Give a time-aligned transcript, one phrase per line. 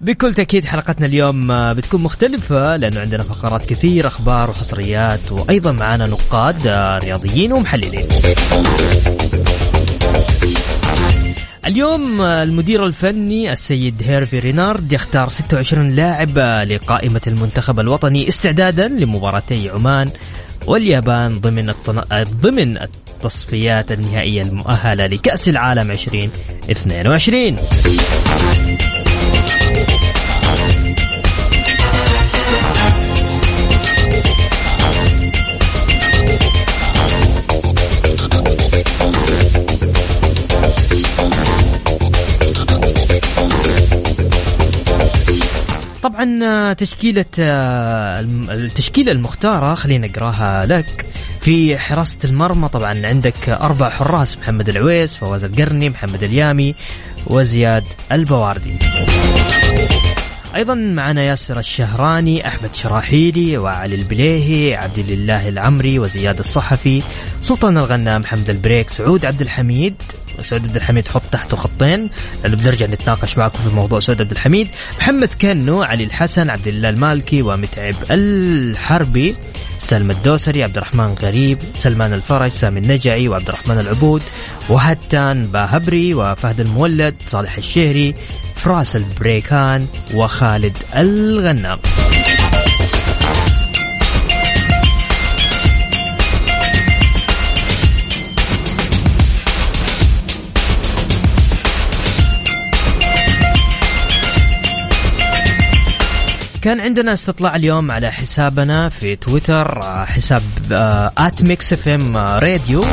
[0.00, 6.06] بكل تأكيد حلقتنا اليوم آه، بتكون مختلفة لأنه عندنا فقرات كثير أخبار وحصريات وأيضا معنا
[6.06, 8.06] نقاد آه، رياضيين ومحللين.
[11.66, 19.70] اليوم آه، المدير الفني السيد هيرفي رينارد يختار 26 لاعب لقائمة المنتخب الوطني استعدادا لمباراتي
[19.70, 20.10] عمان
[20.66, 21.72] واليابان ضمن
[22.42, 27.56] ضمن التصفيات النهائية المؤهلة لكأس العالم 2022
[46.42, 51.06] طبعا تشكيلة آه، التشكيلة المختارة خلينا نقراها لك.
[51.40, 56.74] في حراسة المرمى طبعا عندك أربع حراس محمد العويس فواز القرني محمد اليامي
[57.26, 58.78] وزياد البواردي.
[60.54, 67.02] أيضا معنا ياسر الشهراني أحمد شراحيلي وعلي البليهي عبد الله العمري وزياد الصحفي
[67.42, 69.94] سلطان الغنام محمد البريك سعود عبد الحميد.
[70.42, 72.10] سعود عبد الحميد حط تحته خطين.
[72.42, 74.68] لأنه بنرجع نتناقش معكم في موضوع سعود عبد الحميد.
[74.98, 79.34] محمد كنو علي الحسن عبد الله المالكي ومتعب الحربي
[79.78, 84.22] سالم الدوسري عبد الرحمن غريب سلمان الفرج سامي النجعي وعبد الرحمن العبود
[84.68, 88.14] وهتان باهبري وفهد المولد صالح الشهري
[88.64, 91.78] فراس البريكان وخالد الغنام.
[106.62, 110.42] كان عندنا استطلاع اليوم على حسابنا في تويتر آه، حساب
[111.18, 112.84] at Mix FM Radio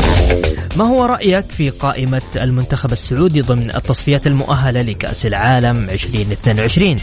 [0.76, 6.96] ما هو رأيك في قائمة المنتخب السعودي ضمن التصفيات المؤهلة لكأس العالم 2022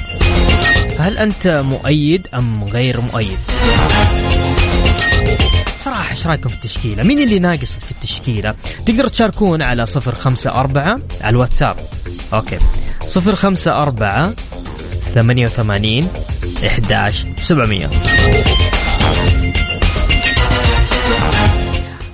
[0.98, 3.38] هل أنت مؤيد أم غير مؤيد؟
[5.81, 8.54] صراحة إيش رأيكم في التشكيلة؟ مين اللي ناقص في التشكيلة؟
[8.86, 11.76] تقدر تشاركون على صفر خمسة أربعة على الواتساب.
[12.32, 12.58] أوكي.
[13.06, 13.82] صفر خمسة
[16.64, 17.91] أربعة ثمانية وثمانين إحداش سبعمية.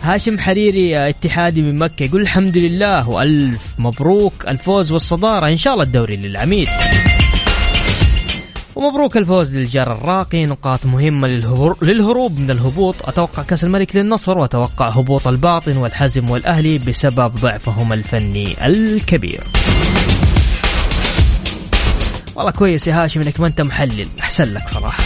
[0.03, 5.85] هاشم حريري اتحادي من مكة يقول الحمد لله وألف مبروك الفوز والصدارة إن شاء الله
[5.85, 6.69] الدوري للعميد.
[8.77, 11.29] ومبروك الفوز للجار الراقي نقاط مهمة
[11.83, 12.95] للهروب من الهبوط.
[13.05, 19.41] أتوقع كأس الملك للنصر وأتوقع هبوط الباطن والحزم والأهلي بسبب ضعفهم الفني الكبير.
[22.41, 24.09] والله كويس يا هاشم إنك ما أنت محلل.
[24.21, 25.03] أحسن لك صراحة.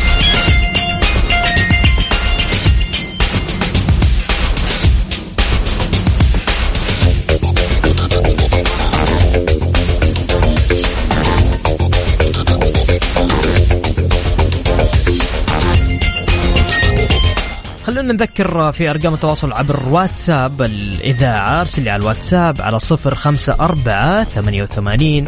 [17.84, 20.62] خلونا نذكر في أرقام التواصل عبر واتساب.
[20.62, 25.24] الإذاعة أرسل على الواتساب على صفر خمسة أربعة ثمانية وثمانين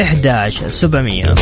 [0.00, 1.34] إحداش سبعمية.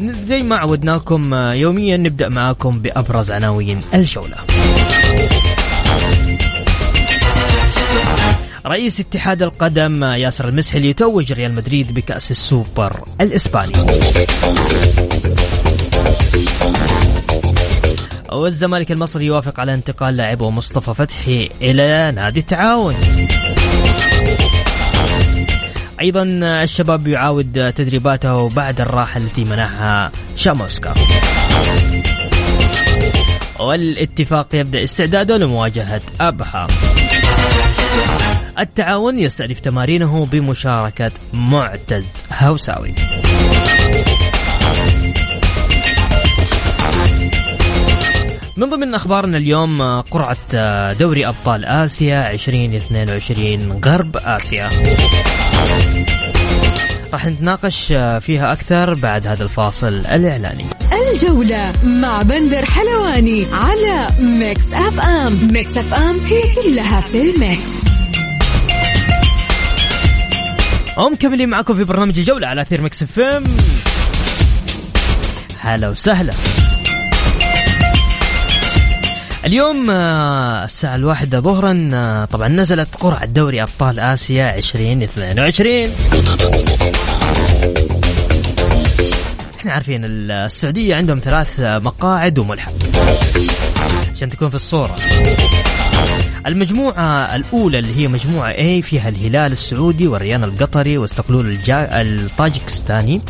[0.00, 4.36] زي ما عودناكم يوميا نبدأ معاكم بأبرز عناوين الجولة
[8.66, 13.72] رئيس اتحاد القدم ياسر المسحلي يتوج ريال مدريد بكأس السوبر الإسباني.
[18.32, 22.94] والزمالك المصري يوافق على انتقال لاعبه مصطفى فتحي إلى نادي التعاون.
[26.00, 26.22] أيضا
[26.62, 30.94] الشباب يعاود تدريباته بعد الراحة التي منحها شاموسكا
[33.60, 36.66] والاتفاق يبدأ استعداده لمواجهة أبها.
[38.58, 42.94] التعاون يستأنف تمارينه بمشاركة معتز هوساوي.
[48.56, 49.82] من ضمن أخبارنا اليوم
[50.54, 54.68] آه، دوري أبطال آسيا 2022 غرب آسيا.
[57.12, 60.64] راح نتناقش آه، فيها أكثر بعد هذا الفاصل الإعلاني.
[61.12, 67.82] الجولة مع بندر حلواني على Mix FM Mix FM هي كلها في ال mix.
[70.98, 73.44] ومكملين معكم في برنامج الجولة على أثير Mix FM
[75.60, 76.32] هلا وسهلا.
[79.44, 85.90] اليوم آه، الساعة الواحدة ظهرا آه، طبعا نزلت قرعة دوري أبطال آسيا 2022
[89.58, 92.72] إحنا عارفين السعودية عندهم ثلاث مقاعد وملحق.
[94.16, 94.96] عشان تكون في الصورة.
[96.46, 102.00] المجموعة الأولى اللي هي مجموعة A فيها الهلال السعودي والريان القطري واستقلول الجا...
[102.00, 103.20] الطاجكستاني.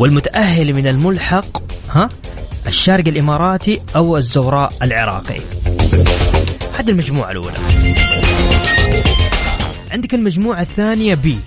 [0.00, 2.08] والمتأهل من الملحق ها؟
[2.66, 5.40] الشارق الإماراتي أو الزوراء العراقي.
[6.78, 7.56] هذه المجموعة الأولى.
[9.90, 11.38] عندك المجموعة الثانية بي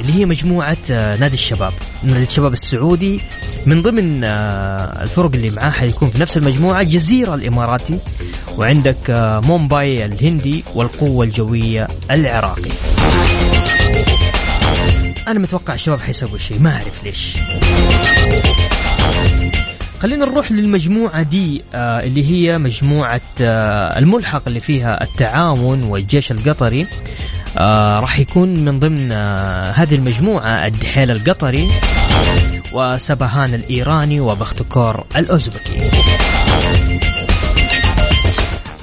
[0.00, 1.72] اللي هي مجموعة آه، نادي الشباب.
[2.02, 3.20] نادي الشباب السعودي.
[3.66, 7.98] من ضمن آه، الفرق اللي معاه حيكون في نفس المجموعة جزيرة الإماراتي
[8.56, 12.70] وعندك آه، مومباي الهندي والقوة الجوية العراقي.
[15.28, 17.36] أنا متوقع الشباب حيسووا شيء ما أعرف ليش.
[20.02, 26.86] خلينا نروح للمجموعة دي آه اللي هي مجموعة آه الملحق اللي فيها التعاون والجيش القطري.
[27.58, 29.12] آه راح يكون من ضمن
[29.72, 31.68] هذه المجموعة الدحيل القطري
[32.72, 35.90] وسبهان الإيراني وبختكور الأوزبكي.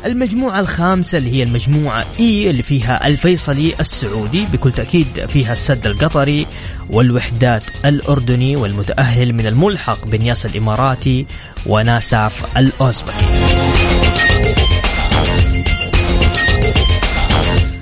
[0.06, 6.48] المجموعة الخامسة اللي هي المجموعة إي اللي فيها الفيصلي السعودي بكل تأكيد فيها السد القطري
[6.90, 11.25] والوحدات الأردني والمتأهل من الملحق بنياس الإماراتي
[11.66, 13.25] وناساف الأوزبكي.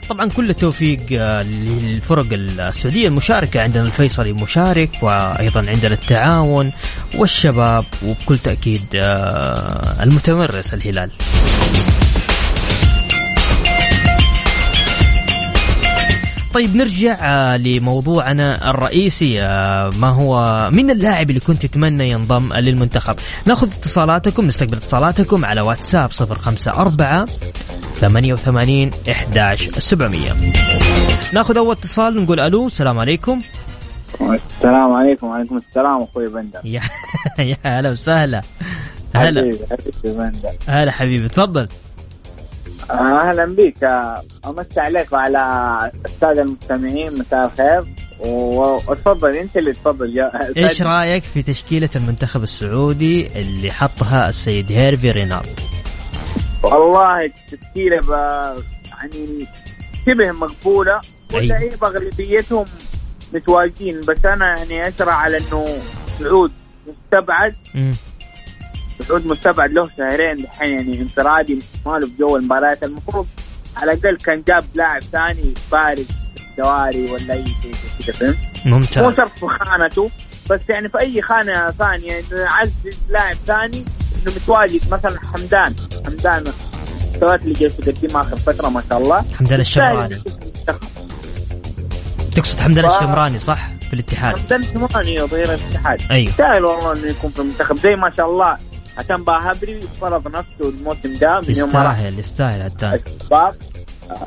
[0.09, 6.71] طبعا كل التوفيق آه، للفرق السعودية المشاركة عندنا الفيصلي مشارك وأيضا عندنا التعاون
[7.15, 11.09] والشباب وبكل تأكيد آه، المتمرس الهلال.
[16.53, 23.15] طيب نرجع آه، لموضوعنا الرئيسي آه، ما هو من اللاعب اللي كنت تتمنى ينضم للمنتخب.
[23.45, 27.25] ناخذ اتصالاتكم نستقبل اتصالاتكم على واتساب 054
[27.95, 30.33] 88 11 700
[31.33, 33.41] ناخذ أول اتصال نقول ألو السلام عليكم.
[34.21, 36.59] السلام عليكم وعليكم السلام أخوي بندر.
[36.63, 36.81] يا
[37.39, 38.41] يا هلا وسهلا.
[39.15, 39.41] هلا.
[39.41, 40.49] حبيبي حبيبي بندر.
[40.67, 41.67] هلا حبيبي تفضل.
[42.91, 43.83] أهلا بك
[44.47, 45.41] أمسي عليك وعلى
[46.05, 47.83] الساده المستمعين مساء الخير.
[48.19, 50.17] وتفضل أنت اللي تفضل.
[50.17, 55.59] يا إيش رأيك في تشكيلة المنتخب السعودي اللي حطها السيد هيرفي رينارد؟
[56.63, 59.47] والله التشكيله ب- يعني
[60.05, 61.01] شبه مقبولة.
[61.33, 62.65] واللعيبة أغلبيتهم
[63.33, 64.01] متواجدين.
[64.01, 65.65] بس أنا يعني أشره على إنه
[66.19, 66.51] سعود
[66.87, 67.55] مستبعد.
[69.07, 72.83] سعود مستبعد له شهرين دحين يعني انفرادي ماله في جو المباريات.
[72.83, 73.27] المفروض
[73.77, 76.05] على الأقل كان جاب لاعب ثاني بارز
[76.57, 77.75] دواري ولا أي شيء
[78.07, 80.09] كذا فهمت؟ مو ممتاز شرط في خانته
[80.49, 84.81] بس يعني في أي خانة ثانية إنه يعزز لاعب ثاني إنه متواجد.
[84.91, 85.75] مثلا حمدان
[86.05, 86.43] حمدان
[87.07, 89.23] المستويات اللي جالس يقدمها آخر فترة ما شاء الله.
[89.39, 90.21] حمدان الشمراني.
[92.35, 94.37] تقصد حمدان ف- الشمراني صح؟ في الاتحاد.
[94.37, 96.01] حمدان الشمراني ظهير الاتحاد.
[96.11, 96.29] أيوه.
[96.29, 97.77] يستاهل والله إنه يكون في المنتخب.
[97.77, 98.57] زي ما شاء الله
[98.97, 101.79] عشان باهبري فرض نفسه الموسم ده من يوم ما
[102.19, 103.55] يستاهل يستاهل الشباب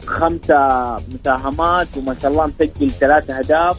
[0.07, 3.77] خمسة مساهمات وما شاء الله مسجل ثلاثة أهداف.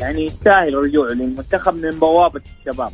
[0.00, 2.92] يعني يستاهل رجوعه للمنتخب من بوابة الشباب.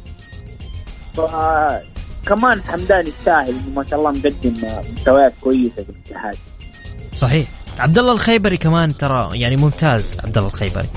[1.15, 4.55] فكمان حمدان يستاهل ما شاء الله مقدم
[4.93, 6.37] مستويات كويسة في الاتحاد.
[7.15, 7.49] صحيح.
[7.79, 10.89] عبد الله الخيبري كمان ترى يعني ممتاز عبد الله الخيبري.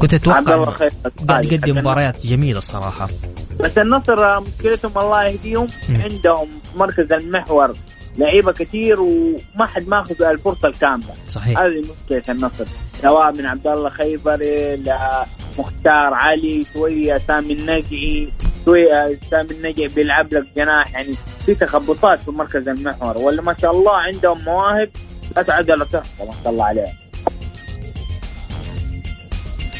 [0.00, 0.88] كنت عبد أتوقع
[1.28, 3.08] قاعد حتى يقدم مباريات جميلة الصراحة.
[3.60, 5.66] بس النصر مشكلتهم الله يهديهم.
[5.88, 7.74] عندهم مركز المحور
[8.18, 11.14] لعيبة كثير وما حد ماخذ الفرصة الكاملة.
[11.28, 11.58] صحيح.
[11.58, 12.64] هذه مشكلة النصر.
[13.02, 18.32] سواء من عبد الله خيبري لمختار علي شوية سامي النجعي
[18.64, 20.94] شوية سامي النجعي بيلعب لك جناح.
[20.94, 21.14] يعني
[21.46, 23.18] في تخبطات في مركز المحور.
[23.18, 24.88] ولا ما شاء الله عندهم مواهب
[25.36, 26.94] لا تعد ولا تحصى ما شاء الله عليهم.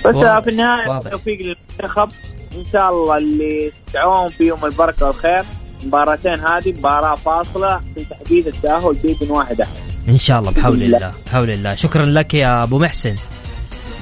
[0.07, 0.41] بس واضح.
[0.41, 1.11] في النهاية واضح.
[1.11, 2.09] توفيق للمنتخب.
[2.55, 5.43] إن شاء الله اللي دعوهم فيهم البركة والخير.
[5.83, 9.61] المباراتين هذه مباراة فاصلة في تحديد التأهل بإذن واحد.
[9.61, 9.73] أحد
[10.09, 10.97] إن شاء الله بحول الله.
[10.97, 11.13] الله.
[11.27, 11.75] بحول الله.
[11.75, 13.15] شكرا لك يا أبو محسن.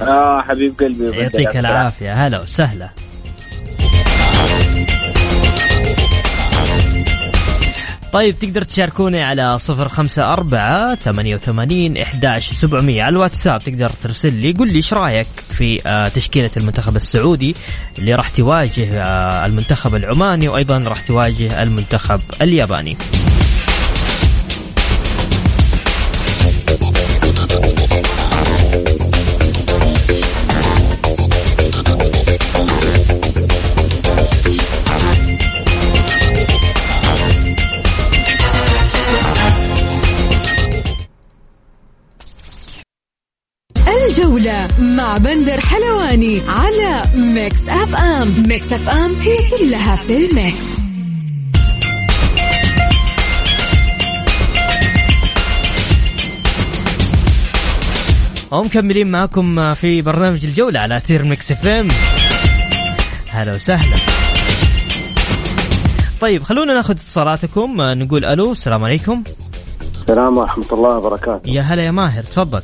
[0.03, 2.13] آه حبيب قلبي يعطيك العافية.
[2.13, 2.89] هلا وسهلا.
[8.13, 13.61] طيب تقدر تشاركوني على صفر خمسة أربعة ثمانية وثمانين إحداش سبعمية على الواتساب.
[13.61, 17.55] تقدر ترسل لي قل لي إيش رأيك في آه، تشكيلة المنتخب السعودي
[17.99, 22.97] اللي راح تواجه آه، المنتخب العماني وأيضا راح تواجه المنتخب الياباني.
[45.09, 50.79] مع بندر حلواني على Mix FM Mix FM هي كلها في ال mix.
[58.51, 61.89] ومكملين معكم في برنامج الجولة على أثير Mix FM
[63.31, 63.97] هلا وسهلا.
[66.21, 67.77] طيب خلونا ناخذ اتصالاتكم.
[67.81, 69.23] نقول ألو السلام عليكم.
[70.01, 71.51] السلام ورحمة الله وبركاته.
[71.51, 72.63] يا هلا يا ماهر تفضل.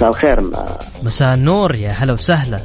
[0.00, 0.50] مساء الخير.
[1.02, 2.60] مساء النور يا هلا وسهلا.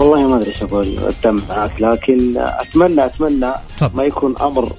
[0.00, 3.96] والله ما أدري إيش أقول قدام معك لكن أتمنى أتمنى طب.
[3.96, 4.72] ما يكون أمر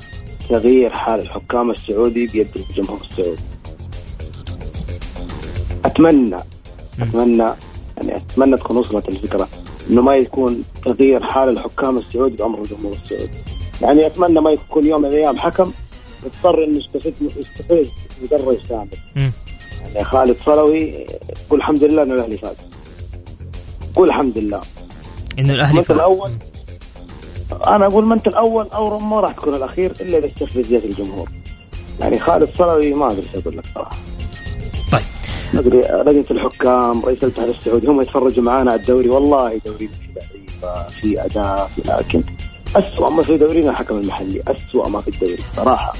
[0.49, 3.41] تغيير حال الحكام السعودي بيد الجمهور السعودي.
[5.85, 6.37] أتمنى
[7.01, 7.49] أتمنى
[7.97, 9.47] يعني أتمنى تكون وصلت الفكرة
[9.89, 13.37] إنه ما يكون تغيير حال الحكام السعودي بأمر الجمهور السعودي.
[13.81, 15.71] يعني أتمنى ما يكون يوم من الأيام حكم
[16.25, 17.89] يضطر إنه يستفيد يستفيد
[18.23, 18.87] مدرج كامل
[20.03, 21.07] خالد صلوي
[21.49, 22.55] قول الحمد لله ان الأهلي فاز.
[23.95, 24.61] قول الحمد لله.
[25.39, 25.91] إنه الأهلي فاز.
[25.91, 26.31] الأول
[27.67, 31.29] أنا أقول ما انت الأول أو ما راح تكون الأخير إلا إذا استفزت الجمهور.
[31.99, 33.97] يعني خالد صلوي ما أدري إيش أقول لك صراحة.
[34.91, 35.01] طيب.
[35.53, 39.09] أدري لجنة الحكام رئيس الاتحاد السعودي هم يتفرجوا معانا على الدوري.
[39.09, 42.23] والله دوري في لعيبه في اداء في لكن
[42.75, 45.93] اسوء ما في دورينا الحكم المحلي اسوء ما في الدوري صراحة.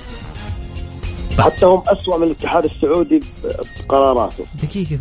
[1.38, 1.46] طيب.
[1.46, 3.20] حتى هم اسوء من الاتحاد السعودي
[3.80, 5.00] بقراراته دقيقة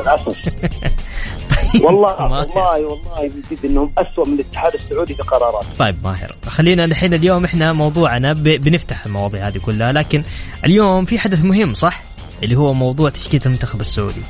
[0.00, 0.36] للاسف
[1.84, 2.22] والله.
[2.22, 7.14] والله والله من جد إنهم اسوء من الاتحاد السعودي في قراراته طيب ماهر خلينا الحين
[7.14, 8.32] اليوم إحنا موضوعنا.
[8.32, 10.22] بنفتح المواضيع هذه كلها لكن
[10.64, 12.02] اليوم في حدث مهم صح؟
[12.42, 14.22] اللي هو موضوع تشكيلة المنتخب السعودي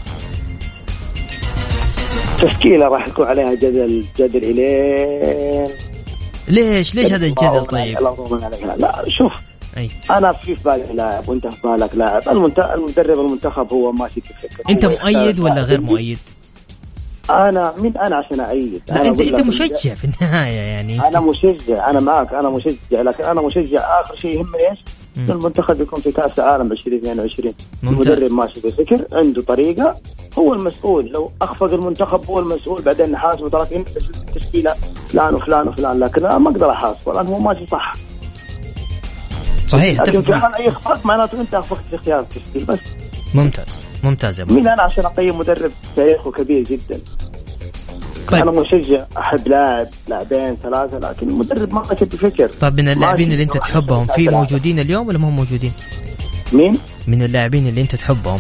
[2.38, 5.68] تشكيلة راح يكون عليها جدل جدل الين
[6.48, 7.98] ليش ليش هذا الجدل طيب؟
[8.76, 9.32] لا شوف
[9.76, 9.90] أي.
[10.10, 12.28] أنا في في بالي لاعب؟ وأنت في بالك لاعب.
[12.74, 15.80] المدرب المنتخب هو ماشي بفكر أنت مؤيد ولا غير.
[15.80, 16.18] مؤيد؟
[17.30, 21.08] أنا مين أنا عشان اعيد لا أنا انت أنت مشجع في النهاية يعني.
[21.08, 23.02] أنا مشجع أنا معك أنا مشجع.
[23.02, 24.78] لكن أنا مشجع آخر شيء يهمني إيش؟
[25.30, 28.08] المنتخب يكون في كأس العالم 2022 ممتاز.
[28.08, 29.96] المدرب ماشي بفكر عنده طريقة.
[30.38, 31.06] هو المسؤول.
[31.06, 32.82] لو أخفق المنتخب هو المسؤول.
[32.82, 34.74] بعدين نحاسبه تراك انت شلت التشكيله
[35.08, 36.00] فلان وفلان وفلان.
[36.00, 37.92] لكن أنا ما أقدر أحاسبه لأن هو ماشي صح.
[39.66, 40.22] صحيح لكن.
[40.22, 42.78] فعلا أي اخفاق معناته أنت اخفقت في اختيار التشكيل بس
[43.34, 47.00] ممتاز ممتاز يا مين أنا عشان أقيم مدرب تاريخه كبير جدا
[48.28, 48.48] طيب.
[48.48, 53.32] أنا مشجع أحب لاعب لاعبين ثلاثة لكن المدرب ما ماشي بفكر طيب من اللاعبين.
[53.32, 55.72] اللي أنت تحبهم في موجودين اليوم ولا ما هم موجودين؟
[56.52, 58.38] مين؟ من اللاعبين اللي أنت تحبهم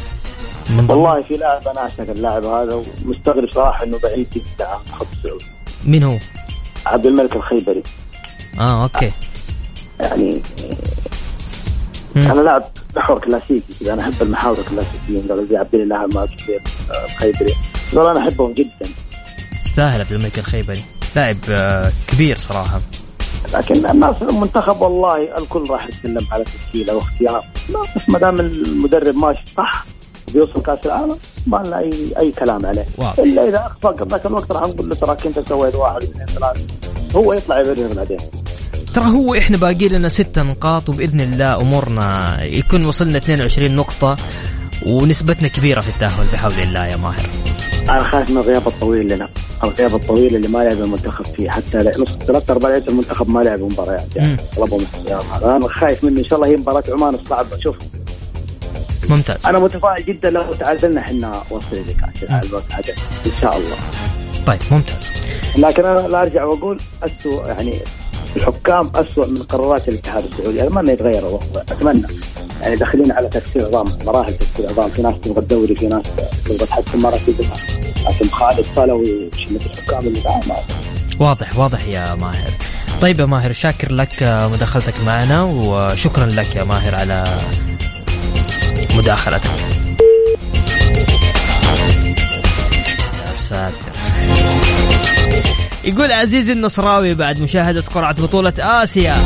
[0.70, 5.06] من والله في لاعب أنا أعشق اللاعب هذا ومستغرب صراحة إنه بعيد جدا عن خط
[5.12, 5.44] السعودي
[5.84, 6.18] مين هو؟
[6.86, 7.82] عبد الملك الخيبري
[8.60, 9.10] آه أوكي
[10.00, 10.42] يعني
[12.14, 12.30] مم.
[12.30, 12.64] أنا لاعب
[12.96, 16.28] محور كلاسيكي كذا أنا أحب المحاور الكلاسيكيين قال زي عبد الله ما
[17.04, 17.54] الخيبري
[17.92, 18.88] والله أنا أحبهم جدا.
[19.64, 20.82] تستاهل عبد الملك الخيبري.
[21.16, 22.80] لاعب آه، كبير صراحة.
[23.54, 27.44] لكن الناس المنتخب والله الكل راح يتكلم على تشكيله واختيار.
[27.68, 29.84] لا بس ما دام المدرب ماشي صح
[30.32, 32.86] بيوصل كأس العالم ما لنا أي أي كلام عليه.
[32.98, 33.18] واضح.
[33.18, 36.60] إلا إذا اخفق ذاك الوقت راح نقول له تراك انت سويت واحد اثنين ثلاثة.
[37.16, 38.18] هو يطلع يبرر بعدين
[38.94, 44.16] ترى هو إحنا باقي لنا ستة نقاط وبإذن الله أمورنا يكون وصلنا 22 نقطة
[44.86, 47.26] ونسبتنا كبيرة في التأهل بحول الله يا ماهر.
[47.82, 49.28] أنا خايف من الغياب الطويل لنا
[49.64, 53.70] الغياب الطويل اللي ما لعب المنتخب فيه حتى نص ثلاث ارباع لعيبة المنتخب ما لعبوا
[53.70, 54.36] مباريات يعني.
[54.56, 54.80] طلبوا
[55.32, 56.20] هذا أنا خايف منه.
[56.20, 57.76] إن شاء الله هي مباراة عمان الصعبه شوف.
[59.08, 59.46] ممتاز.
[59.46, 63.76] أنا متفائل جدا لو تعادلنا إحنا وصل لكاس العالم لو تعادلنا إن شاء الله.
[64.46, 65.12] طيب ممتاز.
[65.58, 67.80] لكن أنا لا أرجع وأقول اسوء يعني
[68.36, 70.62] الحكام اسوء من قرارات الاتحاد السعودي.
[70.62, 72.06] اتمنى يتغير الوضع أتمنى.
[72.62, 76.02] يعني داخلين على تكسير عظام مراحل تكسير عظام في ناس تبغى الدوري في ناس
[76.44, 77.56] تبغى تحسن مراتبها
[78.06, 80.56] لكن خالد صلوي وشله الحكام اللي معاه ما
[81.26, 82.50] واضح واضح يا ماهر.
[83.00, 87.24] طيب يا ماهر شاكر لك آه، مداخلتك معنا وشكرا لك يا ماهر على
[88.94, 89.50] مداخلتك.
[93.26, 93.92] يا ساتر.
[95.84, 99.16] يقول عزيزي النصراوي بعد مشاهدة قرعة بطولة آسيا.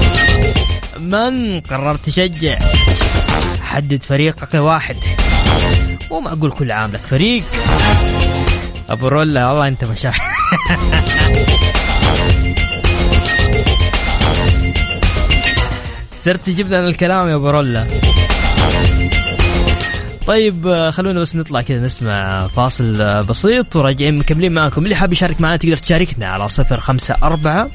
[0.99, 2.59] من قررت تشجع؟
[3.63, 4.97] حدد فريقك واحد.
[6.11, 7.45] مو معقول كل عام لك فريق.
[8.91, 10.17] أبو رولا والله أنت مشاعر
[16.25, 17.87] صرت تجيب لنا الكلام يا أبو رولا.
[20.29, 24.85] طيب آه، خلونا بس نطلع كذا نسمع فاصل آه، بسيط وراجعين مكملين معاكم.
[24.85, 27.71] اللي حاب يشارك معنا تقدر تشاركنا على صفر خمسة أربعة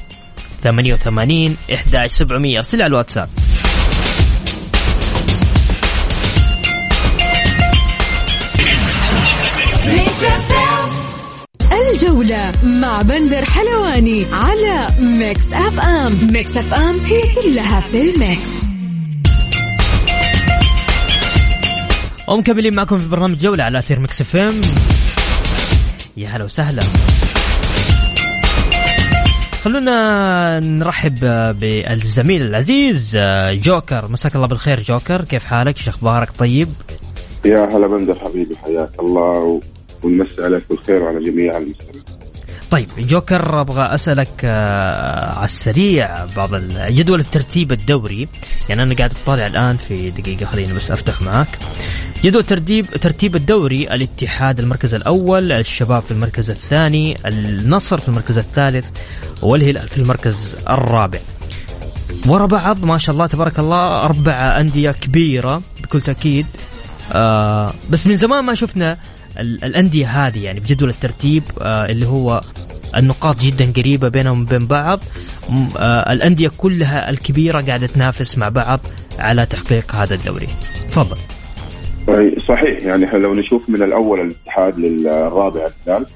[0.62, 2.62] ثمانية وثمانين إحدى سبعمية.
[2.74, 3.28] على الواتساب.
[11.92, 16.18] الجولة مع بندر حلواني على Mix FM.
[16.32, 18.63] Mix FM هي كلها في ال mix.
[22.28, 24.60] ومكملين معكم في برنامج جولة على أثير Mix FM.
[26.16, 26.82] يا هلا وسهلا.
[29.64, 31.18] خلونا نرحب
[31.60, 33.18] بالزميل العزيز
[33.50, 34.08] جوكر.
[34.08, 35.24] مساك الله بالخير جوكر.
[35.24, 36.68] كيف حالك؟ شو أخبارك؟ طيب؟
[37.44, 39.60] يا هلا بندر حبيبي حياك الله
[40.02, 42.02] ونمسي عليك بالخير وعلى جميع المسلمين.
[42.70, 46.50] طيب جوكر أبغى أسألك آه، على السريع بعض
[46.88, 48.28] جدول الترتيب الدوري.
[48.68, 51.58] يعني أنا قاعد اطالع الآن في دقيقة خليني بس أفتح معك.
[52.24, 58.86] جدول ترتيب ترتيب الدوري الاتحاد المركز الأول الشباب في المركز الثاني النصر في المركز الثالث
[59.42, 61.18] والهلال في المركز الرابع.
[62.26, 66.46] ورا بعض ما شاء الله تبارك الله أربع أندية كبيرة بكل تأكيد.
[67.12, 68.98] آه بس من زمان ما شفنا
[69.38, 72.40] الأندية هذه يعني بجدول الترتيب آه اللي هو
[72.96, 75.00] النقاط جدا قريبة بينهم وبين بعض.
[75.76, 78.80] آه الأندية كلها الكبيرة قاعدة تنافس مع بعض
[79.18, 80.48] على تحقيق هذا الدوري.
[80.88, 81.16] تفضل.
[82.38, 82.82] صحيح.
[82.82, 86.06] يعني لو نشوف من الأول الاتحاد للرابع الهلال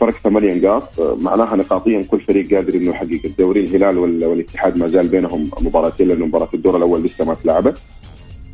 [0.00, 3.60] فرق ثمانية نقاط معناها نقاطيا كل فريق قادر إنه يحقق الدوري.
[3.60, 7.78] الهلال والاتحاد ما زال بينهم مباراتين لأنه مباراة الدور الأول لسه ما تلعبت.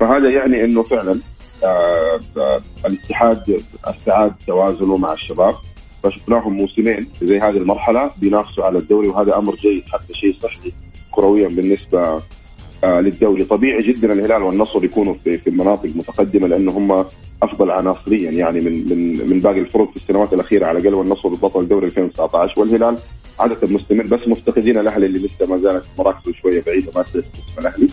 [0.01, 1.21] فهذا يعني إنه فعلا
[1.65, 5.55] آه آه الاتحاد استعاد توازنه مع الشباب.
[6.03, 10.73] فشفناهم موسمين زي هذه المرحلة بينافسوا على الدوري وهذا أمر جيد حتى شيء صحي
[11.11, 12.23] كرويا بالنسبة
[12.85, 17.05] للدوري طبيعي جدا الهلال والنصر يكونوا في في المناطق متقدمة لأنه هم
[17.43, 20.67] أفضل عناصريا يعني من من من باقي الفرق في السنوات الأخيرة.
[20.67, 22.99] على الأقل والنصر بطل دوري 2019 والهلال
[23.41, 27.23] عادة مستمر بس مفتقدين الأهلي اللي لسه ما زالت مراكزه شوية بعيدة ما اسم
[27.59, 27.89] الأهلي.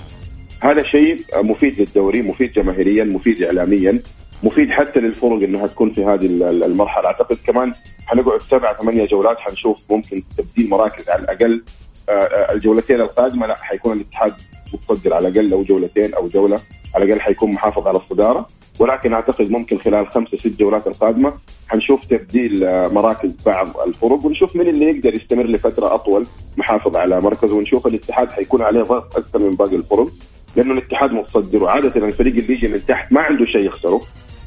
[0.59, 3.99] هذا شيء مفيد للدوري مفيد جماهيريا مفيد اعلاميا
[4.43, 6.25] مفيد حتى للفرق إنها تكون في هذه
[6.65, 7.05] المرحلة.
[7.05, 7.73] أعتقد كمان
[8.05, 11.53] حنقعد سبع ثمانية جولات حنشوف ممكن تبديل مراكز على الأقل.
[11.53, 14.33] آه، آه، الجولتين القادمة لا حيكون الاتحاد
[14.73, 16.59] متصدر على الأقل لو جولتين أو جولة
[16.95, 18.47] على الأقل حيكون محافظ على الصدارة.
[18.79, 21.33] ولكن أعتقد ممكن خلال خمسة ست جولات القادمة
[21.67, 26.25] حنشوف تبديل آه، مراكز بعض الفرق ونشوف من اللي يقدر يستمر لفترة أطول
[26.57, 30.07] محافظ على مركزه ونشوف الاتحاد حيكون عليه ضغط أكثر من باقي الفرق.
[30.55, 34.01] لأنه الاتحاد متصدر وعادة الفريق اللي يجي من تحت ما عنده شيء يخسره.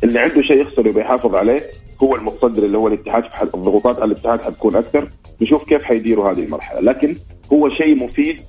[0.05, 1.61] اللي عنده شيء يخسره بيحافظ عليه
[2.05, 5.09] هو المتصدر اللي هو الاتحاد الضغوطات على الاتحاد حتكون أكثر
[5.43, 6.81] نشوف كيف حيديروا هذه المرحلة.
[6.81, 7.17] لكن
[7.53, 8.41] هو شيء مفيد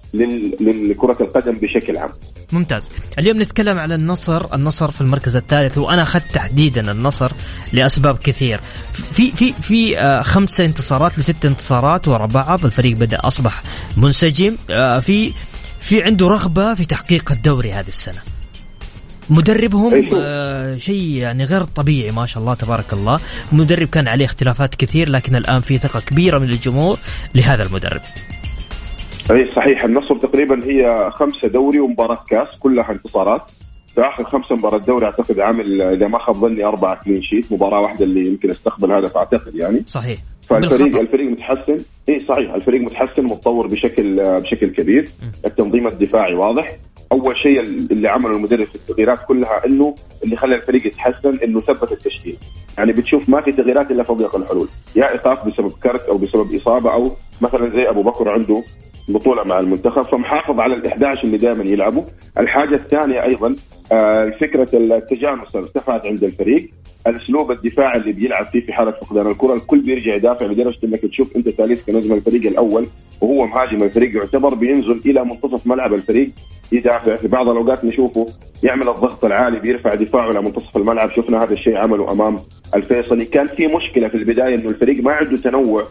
[0.89, 2.09] لكرة القدم بشكل عام.
[2.51, 2.89] ممتاز.
[3.19, 7.31] اليوم نتكلم على النصر النصر في المركز الثالث وأنا أخذت تحديدا النصر
[7.73, 8.59] لأسباب كثير.
[8.93, 13.63] في في في آه، خمسة انتصارات لست انتصارات ورا بعض الفريق بدأ أصبح
[13.97, 14.55] منسجم.
[14.69, 15.31] آه، في
[15.79, 18.34] في عنده رغبة في تحقيق الدوري هذه السنة.
[19.29, 23.19] مدربهم آه شيء يعني غير طبيعي ما شاء الله تبارك الله.
[23.51, 26.97] مدرب كان عليه اختلافات كثير لكن الآن في ثقة كبيرة من الجمهور
[27.35, 28.01] لهذا المدرب.
[29.31, 29.83] أي صحيح.
[29.83, 33.41] النصر تقريبا هي خمسة دوري ومباراة كاس كلها انتصارات.
[33.95, 37.79] في آخر خمسة مباراة دوري أعتقد عامل إذا ما خاب ظني أربعة كلين شيت مباراة
[37.79, 39.83] واحدة اللي يمكن أستقبل هدف أعتقد يعني.
[39.85, 40.19] صحيح.
[40.49, 41.01] فالفريق بالخطأ.
[41.01, 41.77] الفريق متحسن.
[42.09, 42.53] إي صحيح.
[42.53, 45.09] الفريق متحسن متطور بشكل بشكل كبير.
[45.45, 46.75] التنظيم الدفاعي واضح.
[47.15, 51.91] أول شيء اللي عمله المدرب في التغييرات كلها إنه اللي خلى الفريق يتحسن إنه ثبت
[51.91, 52.37] التشكيل.
[52.77, 54.67] يعني بتشوف ما في تغييرات إلا فوق الحلول.
[54.95, 58.63] يا إيقاف بسبب كرت أو بسبب إصابة أو مثلا زي أبو بكر عنده
[59.07, 62.03] بطولة مع المنتخب فمحافظ على ال 11 اللي دائما يلعبوا
[62.39, 63.55] الحاجة الثانية أيضا
[63.91, 66.69] آه، فكرة التجانس ارتفعت عند الفريق
[67.07, 69.53] الأسلوب الدفاعي اللي بيلعب فيه في حاله فقدان الكرة.
[69.53, 72.87] الكل بيرجع يدافع لدرجة إنك تشوف أنت ثالث كنجم الفريق الأول
[73.21, 76.29] وهو مهاجم الفريق يعتبر بينزل إلى منتصف ملعب الفريق
[76.71, 77.15] يدافع.
[77.15, 78.25] في بعض الأوقات نشوفه
[78.63, 81.11] يعمل الضغط العالي بيرفع دفاعه إلى منتصف الملعب.
[81.11, 82.39] شفنا هذا الشيء عمله أمام
[82.75, 83.25] الفيصلي.
[83.25, 85.83] كان في مشكلة في البداية إنه الفريق ما عنده تنوع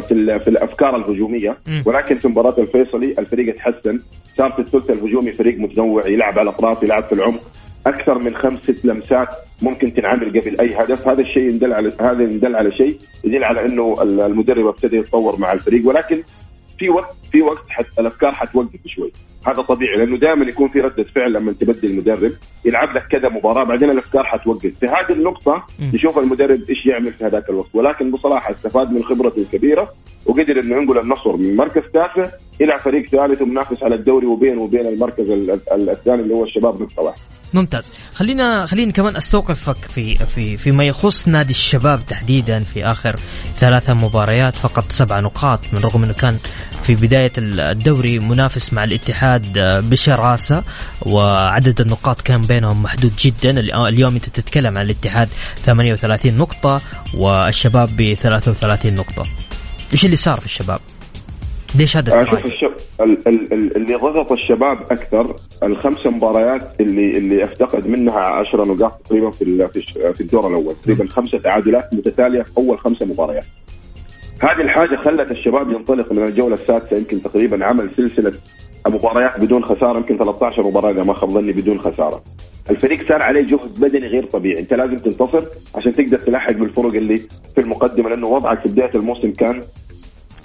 [0.00, 1.58] في في الأفكار الهجومية.
[1.86, 4.00] ولكن في مباراة الفيصلي الفريق تحسن
[4.38, 7.40] صار في الثلث الهجومي فريق متنوع يلعب على الاطراف يلعب في العمق.
[7.86, 9.28] أكثر من خمس ست لمسات
[9.62, 11.08] ممكن تنعمل قبل أي هدف.
[11.08, 15.52] هذا الشيء يدل على هذا يدل على شيء يدل على إنه المدرب ابتدى يتطور مع
[15.52, 15.88] الفريق.
[15.88, 16.22] ولكن
[16.78, 19.12] في وقت في وقت حت الأفكار حتوقف شوي.
[19.46, 22.32] هذا طبيعي لأنه دائما يكون في ردة فعل لما تبدل المدرب
[22.64, 24.72] يلعب لك كذا مباراة بعدين الأفكار حتوقف.
[24.80, 27.74] في هذه النقطة يشوف المدرب إيش يعمل في هذاك الوقت.
[27.74, 29.92] ولكن بصراحة استفاد من خبرته الكبيرة
[30.26, 34.86] وقدر إنه ينقل النصر من مركز تاسع إلى فريق ثالث ومنافس على الدوري وبينه وبين
[34.86, 35.30] المركز
[35.72, 37.22] الثاني اللي هو الشباب نقطه واحدة
[37.54, 37.92] ممتاز.
[38.14, 43.16] خلينا خليني كمان أستوقفك في في فيما يخص نادي الشباب تحديدا في آخر
[43.56, 46.36] ثلاثة مباريات فقط سبع نقاط من رغم إنه كان
[46.82, 49.29] في بداية الدوري منافس مع الاتحاد.
[49.90, 50.62] بشراسة
[51.06, 53.60] وعدد النقاط كان بينهم محدود جدا.
[53.88, 55.28] اليوم أنت تتكلم عن الاتحاد
[55.64, 56.80] 38 نقطة
[57.14, 59.22] والشباب ب 33 نقطة.
[59.92, 60.80] إيش اللي صار في الشباب؟
[61.74, 62.72] ليش هذا شوف الشب...
[63.00, 63.28] ال...
[63.28, 63.76] ال...
[63.76, 69.68] اللي ضغط الشباب أكثر الخمس مباريات اللي اللي أفتقد منها 10 نقاط تقريبا في
[70.14, 70.74] في الدور الأول.
[70.82, 73.44] تقريبا خمسة تعادلات متتالية في أول خمسه مباريات.
[74.42, 78.32] هذه الحاجة خلت الشباب ينطلق من الجولة السادسة يمكن تقريبا عمل سلسلة
[78.88, 82.22] مباريات بدون خسارة يمكن 13 مباراة إذا ما خاب ظني بدون خسارة.
[82.70, 84.60] الفريق صار عليه جهد بدني غير طبيعي.
[84.60, 87.16] أنت لازم تنتصر عشان تقدر تلاحق بالفرق اللي
[87.54, 89.62] في المقدمة لأنه وضعك في بداية الموسم كان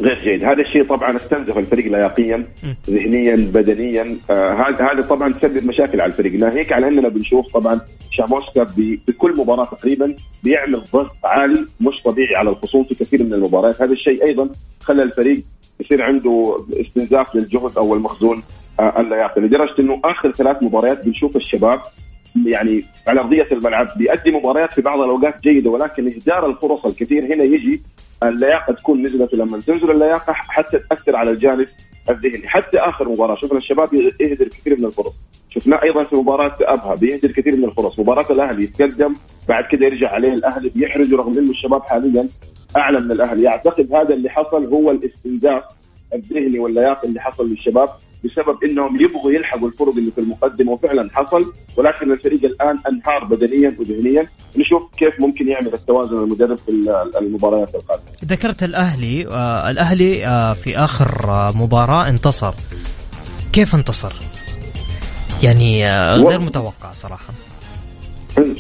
[0.02, 0.44] غير جيد.
[0.44, 2.48] هذا الشيء طبعا استنزف الفريق لياقيا
[2.90, 4.18] ذهنيا بدنيا.
[4.30, 6.34] آه هذا هذا طبعا تسبب مشاكل على الفريق.
[6.34, 8.68] ناهيك على إننا بنشوف طبعا شاموسكا
[9.08, 13.82] بكل مباراة تقريبا بيعمل ضغط عالي مش طبيعي على الخصوم في كثير من المباريات.
[13.82, 14.50] هذا الشيء أيضا
[14.82, 15.44] خلى الفريق
[15.80, 18.44] يصير عنده استنزاف للجهد أو المخزون
[18.80, 21.82] آه اللياقي لدرجة إنه آخر ثلاث مباريات بنشوف الشباب
[22.46, 27.44] يعني على أرضية الملعب بيأدي مباريات في بعض الأوقات جيدة ولكن إهدار الفرص الكثير هنا
[27.44, 27.82] يجي
[28.24, 31.68] اللياقة تكون نزلت لما تنزل اللياقة حتى تأثر على الجانب
[32.10, 32.48] الذهني.
[32.48, 35.14] حتى آخر مباراة شفنا الشباب يهدر كثير من الفرص.
[35.50, 38.00] شفناه أيضا في مباراة أبها بيهدر كثير من الفرص.
[38.00, 39.14] مباراة الأهلي يتقدم
[39.50, 42.28] بعد كده يرجع عليه الأهلي بيحرجه رغم إنه الشباب حاليا
[42.78, 45.64] اعلى من الأهلي اعتقد هذا اللي حصل هو الاستنزاف
[46.14, 47.90] الذهني واللياقي اللي حصل للشباب
[48.26, 53.76] بسبب إنهم يبغوا يلحقوا الفرق اللي في المقدمة وفعلا حصل ولكن الفريق الآن أنهار بدنيا
[53.80, 56.72] وذهنيا نشوف كيف ممكن يعمل التوازن المدرب في
[57.22, 58.06] المباريات القادمة.
[58.26, 62.54] ذكرت الأهلي آه الأهلي آه في آخر آه مباراة انتصر.
[63.54, 64.14] كيف انتصر؟
[65.44, 67.34] يعني آه غير متوقع صراحة.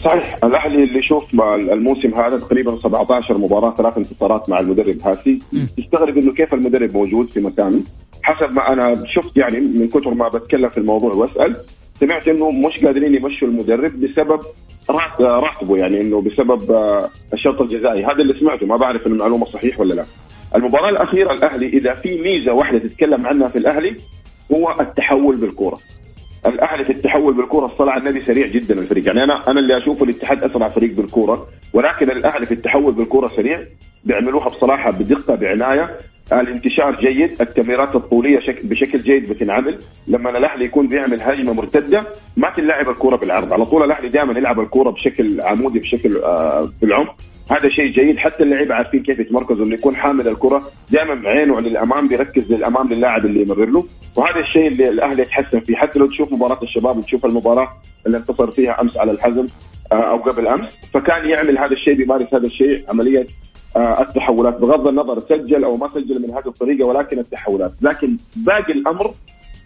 [0.03, 5.39] صحيح الأهلي اللي يشوف مع الموسم هذا تقريبا 17 مباراة ثلاث انتصارات مع المدرب هاسي.
[5.77, 7.81] يستغرب إنه كيف المدرب موجود في مكانه.
[8.23, 11.55] حسب ما أنا شفت يعني من كثر ما بتكلم في الموضوع وأسأل
[11.99, 14.39] سمعت إنه مش قادرين يمشوا المدرب بسبب
[15.19, 18.05] راتبه يعني إنه بسبب آه، الشرط الجزائي.
[18.05, 20.05] هذا اللي سمعته ما بعرف المعلومة صحيح ولا لا.
[20.55, 23.95] المباراة الأخيرة الأهلي إذا في ميزة واحدة تتكلم عنها في الأهلي
[24.53, 25.79] هو التحول بالكورة.
[26.47, 27.33] الأهلي في التحول
[27.65, 29.07] الصلاة على النبي سريع جدا الفريق.
[29.07, 33.59] يعني أنا أنا اللي أشوفه الاتحاد أسرع فريق بالكورة ولكن الأهلي في التحول بالكورة سريع
[34.03, 35.97] بيعملوها بصراحة بدقة بعناية.
[36.33, 38.65] الانتشار جيد التمريرات الطولية شك...
[38.65, 39.79] بشكل جيد بتنعمل.
[40.07, 42.03] لما الأهلي يكون بيعمل هجمة مرتدة
[42.37, 43.53] ما تلعب الكورة بالعرض.
[43.53, 47.15] على طول الأهلي دائما يلعب الكورة بشكل عمودي بشكل آه بالعمق
[47.51, 48.17] هذا شيء جيد.
[48.17, 53.25] حتى اللعيبة عارفين كيف يتمركزوا إنه يكون حامل الكرة دائما عينه للامام بيركز للأمام للاعب
[53.25, 53.85] اللي يمرر له.
[54.15, 55.75] وهذا الشيء اللي الأهلي يتحسن فيه.
[55.75, 59.45] حتى لو تشوف مباراة الشباب وتشوف المباراة اللي انتصر فيها أمس على الحزم
[59.91, 63.25] آه، أو قبل أمس فكان يعمل هذا الشيء بيمارس هذا الشيء عملية
[63.75, 64.57] آه، التحولات.
[64.57, 67.71] بغض النظر سجل أو ما سجل من هذه الطريقة ولكن التحولات.
[67.81, 69.13] لكن باقي الأمر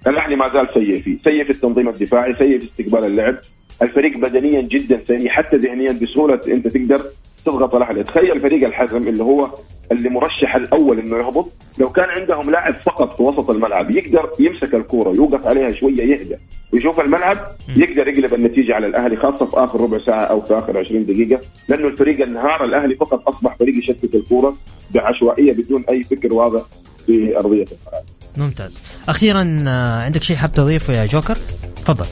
[0.07, 1.17] الأهلي ما زال سيء فيه.
[1.23, 3.37] سيء في التنظيم الدفاعي سيء في استقبال اللعب.
[3.81, 7.01] الفريق بدنيا جدا سيء حتى ذهنيا بسهوله أنت تقدر
[7.45, 9.49] تضغط الاهلي تخيل فريق الحزم اللي هو
[9.91, 14.75] اللي مرشح الأول إنه يهبط لو كان عندهم لاعب فقط في وسط الملعب يقدر يمسك
[14.75, 16.36] الكورة يوقف عليها شوية يهدى
[16.73, 17.38] ويشوف الملعب
[17.75, 21.41] يقدر يقلب النتيجة على الأهلي خاصة في آخر ربع ساعة أو في آخر 20 دقيقة
[21.69, 24.56] لأنه الفريق انهار الأهلي فقط أصبح فريق يشتت الكورة
[24.91, 26.62] بعشوائية بدون أي فكر واضح
[27.06, 28.04] في أرضية الملعب.
[28.38, 28.80] ممتاز.
[29.10, 31.38] أخيرا آه، عندك شيء حاب تضيفه يا جوكر؟
[31.75, 32.06] تفضل.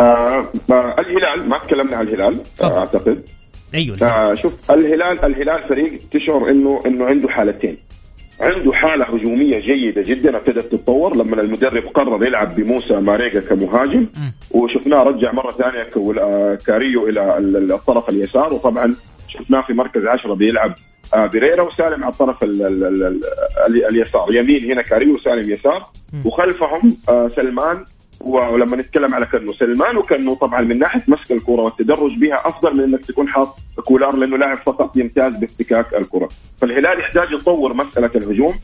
[0.00, 0.44] آه
[0.98, 3.22] الهلال ما تكلمنا عن الهلال آه أعتقد
[3.74, 4.02] أيوه.
[4.02, 7.76] آه شوف الهلال الهلال فريق تشعر انه إنه عنده حالتين.
[8.40, 14.06] عنده حالة هجومية جيدة جدا ابتدت تتطور لما المدرب قرر يلعب بموسى ماريجا كمهاجم.
[14.50, 15.82] وشفناه رجع مرة ثانية
[16.66, 17.38] كاريو إلى
[17.74, 18.54] الطرف اليسار.
[18.54, 18.94] وطبعا
[19.28, 20.74] شفناه في مركز عشرة بيلعب
[21.14, 23.04] آه، بريرا وسالم على الطرف ال ال ال
[23.66, 24.34] ال اليسار.
[24.34, 25.86] يمين هنا كاريو وسالم يسار.
[26.24, 27.84] وخلفهم آه، سلمان
[28.26, 32.84] ولما نتكلم على كنو سلمان وكنو طبعا من ناحية مسك الكرة والتدرج بها أفضل من
[32.84, 38.54] إنك تكون حاط كولار لأنه لاعب فقط يمتاز بافتكاك الكرة فالهلال يحتاج يطور مسألة الهجوم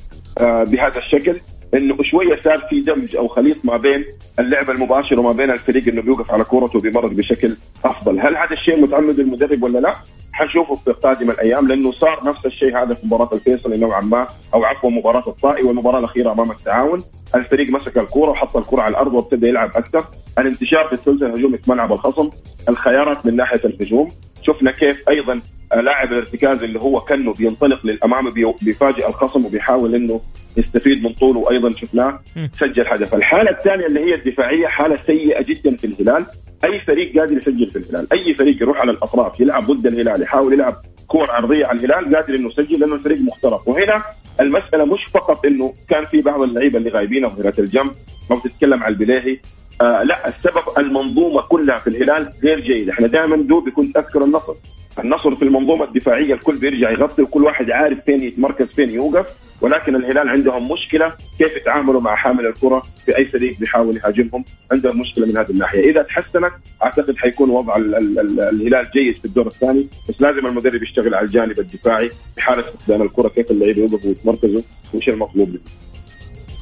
[0.40, 1.36] آه بهذا الشكل
[1.74, 4.04] إنه شوية صار في دمج أو خليط ما بين
[4.38, 8.80] اللعب المباشر وما بين الفريق إنه بيوقف على كورته وبيمرر بشكل أفضل، هل هذا الشيء
[8.80, 9.94] متعمد المدرب ولا لا؟
[10.40, 14.64] حنشوفه في قادم الأيام لأنه صار نفس الشيء هذا في مباراة الفيصلي نوعا ما أو
[14.64, 17.02] عفوا مباراة الطائي والمباراة الأخيرة أمام التعاون.
[17.34, 20.04] الفريق مسك الكورة وحط الكورة على الأرض وابتدى يلعب أكثر.
[20.38, 22.30] الانتشار في الثلث الهجومي في ملعب الخصم
[22.68, 24.08] الخيارات من ناحية الهجوم.
[24.42, 25.40] شفنا كيف أيضا
[25.74, 28.30] لاعب الارتكاز اللي هو كأنه بينطلق للأمام
[28.62, 30.20] بيفاجئ الخصم وبيحاول إنه
[30.56, 32.20] يستفيد من طوله وأيضا شفناه
[32.60, 36.26] سجل هدف، الحالة الثانية اللي هي الدفاعية حالة سيئة جدا في الهلال،
[36.64, 40.52] أي فريق قادر يسجل في الهلال، أي فريق يروح على الأطراف يلعب ضد الهلال يحاول
[40.52, 40.74] يلعب
[41.06, 44.02] كور عرضية على الهلال قادر إنه يسجل لأنه الفريق مخترق، وهنا
[44.40, 47.92] المسألة مش فقط إنه كان في بعض اللعيبة اللي غايبين ظهيره الجنب
[48.30, 49.38] أو تتكلم على البليهي
[49.80, 54.54] آه لا السبب المنظومة كلها في الهلال غير جيدة، إحنا دائما دوبي كنت اذكر النصر.
[54.98, 59.26] النصر في المنظومة الدفاعية الكل بيرجع يغطي وكل واحد عارف فين يتمركز فين يوقف.
[59.60, 64.44] ولكن الهلال عندهم مشكلة كيف يتعاملوا مع حامل الكرة في أي فريق بيحاول يهاجمهم.
[64.72, 65.90] عندهم مشكلة من هذه الناحية.
[65.90, 69.86] إذا تحسنت أعتقد حيكون وضع ال ال ال الهلال جيد في الدور الثاني.
[70.08, 74.62] بس لازم المدرب يشتغل على الجانب الدفاعي في حاله فقدان الكرة كيف اللعيبة يوقفوا ويتمركزوا
[74.94, 75.60] وش المطلوب منهم.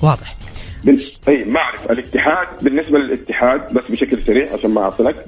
[0.02, 0.36] واضح.
[1.28, 5.24] أي ما اعرف الاتحاد بالنسبة للاتحاد بس بشكل سريع عشان ما أعطلك.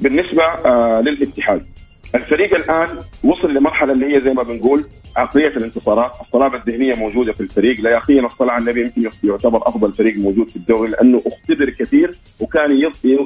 [0.00, 1.66] بالنسبة آه للاتحاد
[2.14, 2.88] الفريق الآن
[3.24, 4.84] وصل لمرحلة اللي هي زي ما بنقول
[5.16, 9.92] عقلية الانتصارات، الصلابة الذهنية موجودة في الفريق، لا يقينا الصلاة على النبي يمكن يعتبر أفضل
[9.92, 12.72] فريق موجود في الدوري لأنه أختبر كثير وكان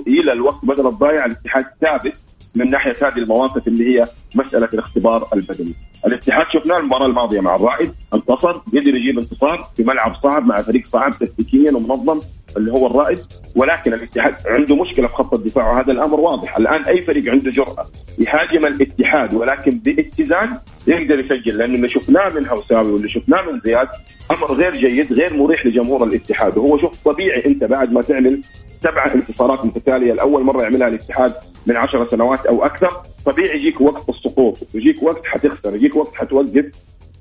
[0.07, 1.25] إلى الوقت بدل الضايع.
[1.25, 2.17] الاتحاد ثابت.
[2.59, 5.75] من ناحية هذه المواقف اللي هي مسألة الاختبار البدني.
[6.07, 10.87] الاتحاد شفناه المباراة الماضية مع الرائد انتصر قدر يجيب انتصار في ملعب صعب مع فريق
[10.87, 12.21] صعب تكتيكيا ومنظم
[12.57, 13.19] اللي هو الرائد
[13.57, 16.57] ولكن الاتحاد عنده مشكلة في خط الدفاع وهذا الأمر واضح.
[16.57, 17.87] الآن أي فريق عنده جرأة
[18.19, 23.89] يهاجم الاتحاد ولكن باتزان يقدر يسجل لأن اللي شفناه من هوساوي واللي شفناه من زياد
[24.31, 26.59] أمر غير جيد غير مريح لجمهور الاتحاد.
[26.59, 28.43] وهو شوف طبيعي أنت بعد ما تعمل
[28.83, 31.33] سبع انتصارات متتالية لاول مرة يعملها الاتحاد
[31.67, 36.67] من عشر سنوات أو أكثر طبيعي يجيك وقت السقوط يجيك وقت حتخسر يجيك وقت حتوقف.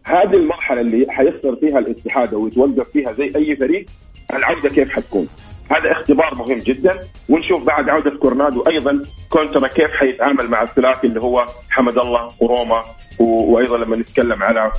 [0.03, 3.85] هذه المرحلة اللي حيخسر فيها الاتحاد أو يتوقف فيها زي أي فريق
[4.33, 5.27] العودة كيف حتكون؟
[5.71, 11.21] هذا اختبار مهم جدا ونشوف بعد عودة كورنادو أيضا كونترا كيف حيتعامل مع الثلاثي اللي
[11.21, 12.83] هو حمد الله وروما
[13.19, 14.71] وأيضا لما نتكلم على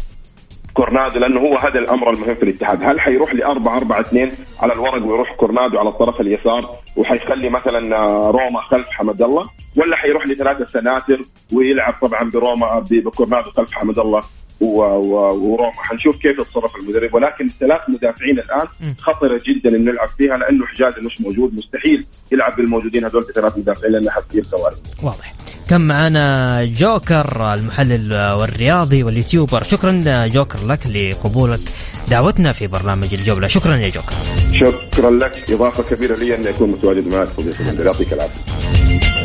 [0.74, 4.72] كورنادو لأنه هو هذا الأمر المهم في الاتحاد، هل حيروح ل 4 4 2 على
[4.72, 7.96] الورق ويروح كورنادو على الطرف اليسار وحيخلي مثلا
[8.30, 11.20] روما خلف حمد الله ولا حيروح لثلاثة سناتر
[11.52, 14.22] ويلعب طبعا بروما بكورنادو خلف حمد الله؟
[14.60, 15.72] وروما.
[15.76, 17.14] حنشوف كيف يتصرف المدرب.
[17.14, 18.66] ولكن ثلاث مدافعين الآن
[18.98, 21.54] خطرة جدا انه نلعب فيها لأنه حجاز مش موجود.
[21.54, 25.34] مستحيل يلعب بالموجودين هذول ثلاث مدافعين لأنه حتصير كوارث واضح.
[25.68, 29.62] كم معنا جوكر المحلل والرياضي واليوتيوبر.
[29.62, 31.60] شكرا جوكر لك لقبولك
[32.08, 33.48] دعوتنا في برنامج الجولة.
[33.48, 34.12] شكرا يا جوكر.
[34.52, 35.50] شكرا لك.
[35.50, 37.84] إضافة كبيرة لي أن أكون متواجد معك صديقي.
[37.84, 39.17] يعطيك العافية.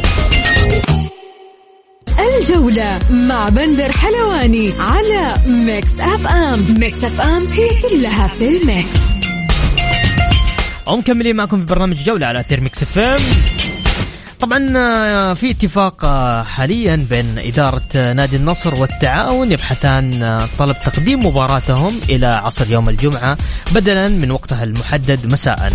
[2.42, 6.66] الجولة مع بندر حلواني على Mix FM.
[6.80, 8.90] Mix FM هي كلها في ال mix.
[10.88, 13.20] ومكملين معكم في برنامج جولة على أثير Mix FM.
[14.40, 21.26] طبعا آه، في اتفاق آه، حاليا بين إدارة آه، نادي النصر والتعاون يبحثان طلب تقديم
[21.26, 23.38] مباراتهم إلى عصر يوم الجمعة
[23.72, 25.74] بدلا من وقتها المحدد مساء.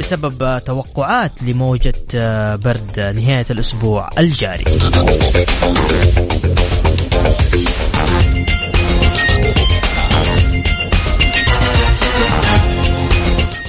[0.00, 1.94] بسبب توقعات لموجة
[2.56, 4.64] برد نهاية الأسبوع الجاري.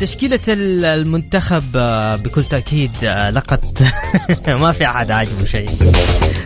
[0.03, 3.83] تشكيلة المنتخب آه، بكل تأكيد آه، لقت
[4.61, 5.69] ما في أحد عاجبه شيء.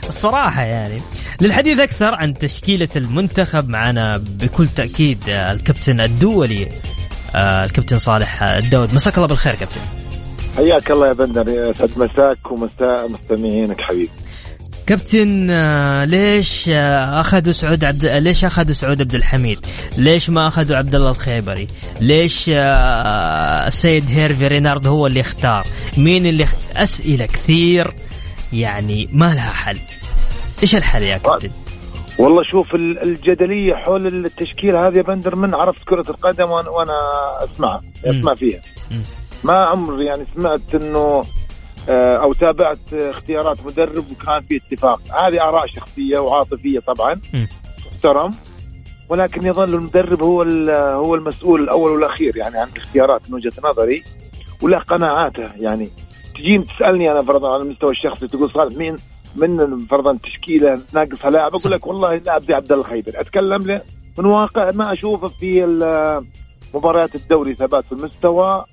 [0.10, 1.01] الصراحة يعني
[1.41, 6.67] للحديث أكثر عن تشكيلة المنتخب معنا بكل تأكيد آه، الكابتن الدولي
[7.38, 9.82] الكابتن صالح الدود مساك الله بالخير كابتن
[10.58, 14.10] حياك الله يا بندر يسعد مساك ومساء مستمعينك حبيبي
[14.88, 19.65] كابتن آه، ليش آه، أخذوا سعود عبد ليش أخذوا سعود عبد الحميد؟
[19.97, 21.67] ليش ما أخذوا عبد الله الخيبري؟
[22.02, 26.58] ليش آه، السيد هيرفي رينارد هو اللي اختار؟ مين اللي اخت...
[26.76, 27.93] أسئلة كثير
[28.54, 29.80] يعني ما لها حل.
[30.63, 31.50] إيش الحل يا كابتن؟
[32.19, 36.97] والله شوف الجدلية حول التشكيل هذه بندر من عرفت كرة القدم وأنا
[37.43, 38.60] اسمع أسمع فيها.
[39.43, 41.23] ما عمري يعني سمعت إنه
[41.89, 45.01] آه، أو تابعت اختيارات مدرب وكان في اتفاق.
[45.21, 47.21] هذه آراء شخصية وعاطفية طبعا
[47.86, 48.32] تحترم
[49.10, 50.41] ولكن يظل المدرب هو
[51.03, 54.03] هو المسؤول الأول والأخير يعني عن اختيارات من وجهة نظري
[54.62, 55.89] وله قناعاته يعني.
[56.36, 58.95] تجيني تسألني أنا فرضا على المستوى الشخصي تقول صالح مين؟
[59.38, 63.82] من فرضا تشكيلة ناقصها لاعب أقول لك والله لاعب زي عبد الله الخيبر أتكلم له
[64.17, 65.65] من واقع ما أشوفه في
[66.73, 68.65] مباريات الدوري ثبات في المستوى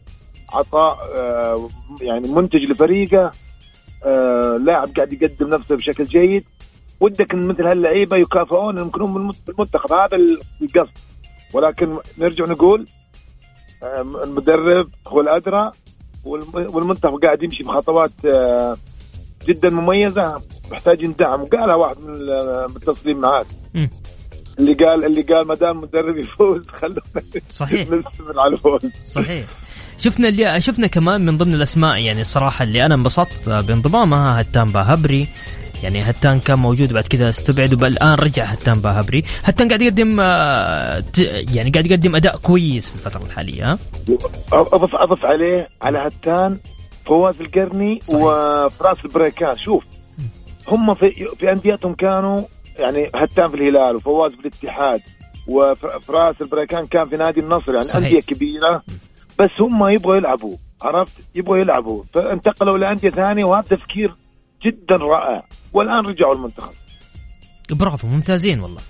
[0.53, 1.69] عطاء آه،
[2.01, 3.33] يعني منتج لفريقه
[4.05, 6.45] آه، لاعب قاعد يقدم نفسه بشكل جيد.
[7.01, 10.17] ودك إن مثل هاللعيبة يكافئون يمكنون بالمنتخب هذا
[10.63, 10.93] القصد.
[11.55, 12.87] ولكن نرجع نقول
[14.25, 15.73] المدرب هو الأدرى
[16.25, 18.77] والمنتخب قاعد يمشي بخطوات آه،
[19.47, 20.43] جدا مميزة.
[20.73, 21.43] محتاج يندعم.
[21.43, 23.47] وقالها واحد من المتصلين معاك.
[24.59, 27.01] اللي قال اللي قال ما دام المدرب يفوز خلونا
[27.51, 27.81] صحيح.
[27.81, 28.81] نستمر على الفوز.
[29.13, 29.45] صحيح.
[29.99, 35.29] شفنا اللي شفنا كمان من ضمن الأسماء يعني الصراحة اللي أنا انبسطت بانضمامها هتان باهبري.
[35.83, 39.25] يعني هتان كان موجود بعد كذا استبعد والان رجع هتان باهبري.
[39.45, 41.03] هتان قاعد يقدم آه،
[41.55, 43.79] يعني قاعد يقدم أداء كويس في الفترة الحالية
[44.53, 46.59] اضف أضف عليه على هتان
[47.07, 49.57] فواز القرني وفراس البريكان.
[49.57, 49.85] شوف
[50.69, 52.41] هم في في أنديتهم كانوا
[52.79, 55.01] يعني هتان في الهلال وفواز في الاتحاد
[55.49, 58.83] وفراس البريكان كان في نادي النصر يعني أندية كبيرة.
[59.39, 62.03] بس هم يبغوا يلعبوا عرفت؟ يبغوا يلعبوا.
[62.15, 64.15] فانتقلوا لأندية ثانية وهذا تفكير
[64.67, 65.45] جدا رائع.
[65.73, 66.73] والآن رجعوا المنتخب.
[67.71, 68.81] برافو ممتازين والله.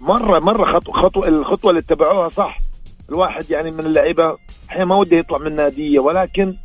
[0.00, 2.58] مرة مرة خطوه خطوة الخطوة اللي اتبعوها صح.
[3.08, 4.36] الواحد يعني من اللعيبة
[4.70, 6.56] أحيانا ما وده يطلع من نادية ولكن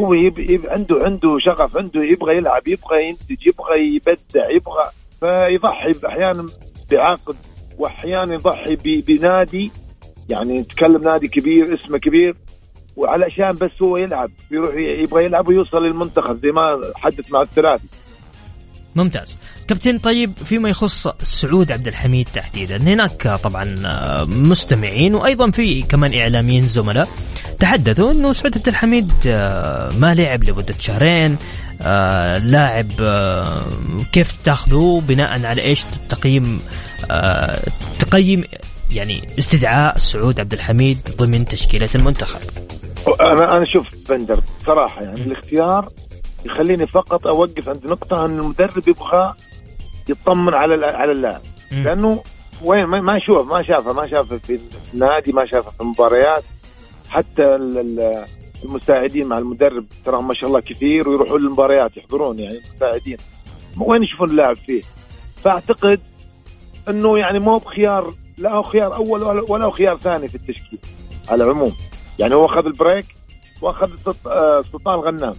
[0.00, 4.84] هو يب يب عنده عنده شغف عنده يبغى يلعب يبغى ينتج يبغى يبدع يبغى
[5.20, 6.46] فيضحي أحيانا
[6.90, 7.36] بعقد
[7.78, 9.70] وأحيانا يضحي بنادي.
[10.28, 12.36] يعني نتكلم نادي كبير اسمه كبير
[12.96, 17.88] وعلشان بس هو يلعب يروح يبغى يلعب ويوصل للمنتخب زي ما حدث مع الثلاثي.
[18.96, 19.38] ممتاز.
[19.68, 26.14] كابتن طيب فيما يخص سعود عبد الحميد تحديدا هناك طبعا آه، مستمعين وأيضا في كمان
[26.14, 27.08] إعلاميين زملاء
[27.60, 31.36] تحدثوا إنه سعود عبد الحميد آه، ما لعب لمدة شهرين
[31.82, 32.90] آه، لاعب
[34.12, 36.60] كيف تأخذه بناء على إيش تقييم
[37.98, 38.44] تقيم
[38.92, 42.40] يعني استدعاء سعود عبد الحميد ضمن تشكيلة المنتخب؟
[43.20, 45.88] أنا أنا شوف بندر صراحة يعني الاختيار
[46.44, 49.34] يخليني فقط أوقف عند نقطة إن المدرب يبغى
[50.08, 51.40] يطمن على على اللاعب.
[51.84, 52.22] لأنه
[52.64, 54.60] وين؟ ما يشوف ما شافه ما شافه في
[54.94, 56.44] النادي ما شافه في المباريات.
[57.10, 57.42] حتى
[58.64, 63.16] المساعدين مع المدرب ترى ما شاء الله كثير ويروحون للمباريات يحضرون يعني المساعدين.
[63.80, 64.82] وين يشوفون اللاعب فيه؟
[65.42, 66.00] فأعتقد
[66.88, 70.78] إنه يعني مو بخيار لا هو خيار أول ولا هو خيار ثاني في التشكيل
[71.28, 71.72] على العموم.
[72.18, 73.06] يعني هو أخذ البريك
[73.62, 73.90] وأخذ
[74.26, 75.34] آه، سلطان الغنام.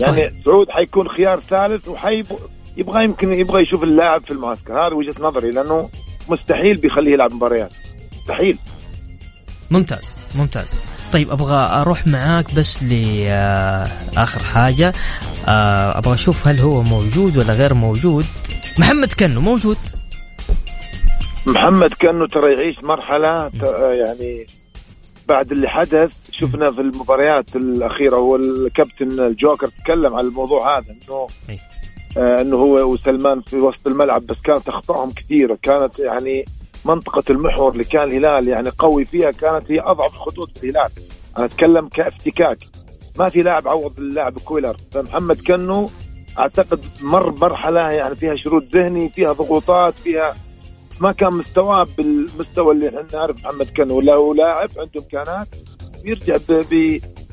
[0.00, 0.32] يعني صحيح.
[0.44, 5.88] سعود حيكون خيار ثالث وحيبغى يمكن يبغى يشوف اللاعب في المعسكر هذه وجهة نظري لأنه
[6.28, 7.72] مستحيل بيخليه يلعب مباريات.
[8.20, 8.58] مستحيل.
[9.70, 10.78] ممتاز ممتاز.
[11.12, 14.92] طيب أبغى أروح معاك بس لاخر حاجة.
[15.48, 18.24] آه، أبغى أشوف هل هو موجود ولا غير موجود.
[18.78, 19.76] محمد كنو موجود.
[21.46, 23.50] محمد كانه ترى يعيش مرحلة
[23.92, 24.46] يعني
[25.28, 31.26] بعد اللي حدث شفنا في المباريات الأخيرة والكابتن الجوكر تكلم على الموضوع هذا إنه
[32.18, 35.58] آه إنه هو وسلمان في وسط الملعب بس كانت أخطائهم كثيرة.
[35.62, 36.44] كانت يعني
[36.84, 40.90] منطقة المحور اللي كان الهلال يعني قوي فيها كانت هي أضعف الخطوط في الهلال.
[41.38, 42.58] أنا أتكلم كافتكاك.
[43.18, 44.76] ما في لاعب عوض اللاعب كويلر.
[44.90, 45.90] فمحمد كنو
[46.38, 50.34] أعتقد مر مرحلة يعني فيها شرود ذهني فيها ضغوطات فيها
[51.00, 55.48] ما كان مستواه بالمستوى اللي إحنا نعرف محمد كان ولا هو لاعب عنده إمكانات
[56.04, 56.36] يرجع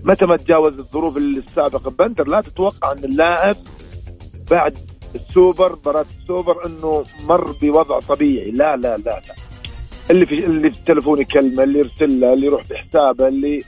[0.03, 1.91] متى ما تجاوز الظروف السابقة.
[1.91, 3.55] بندر لا تتوقع أن اللاعب
[4.51, 4.77] بعد
[5.15, 8.51] السوبر مباراة السوبر إنه مر بوضع طبيعي.
[8.51, 9.21] لا لا لا لا.
[10.11, 13.63] اللي في اللي في التليفون يكلمه اللي يرسل له اللي يروح بحسابه اللي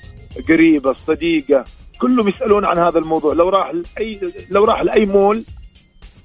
[0.49, 1.63] قريبة الصديقة
[2.01, 3.33] كلهم يسألون عن هذا الموضوع.
[3.33, 5.43] لو راح لاي لو راح لأي مول